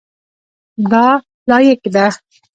دا 0.91 1.07
لاییک 1.49 1.81
ده. 1.93 2.05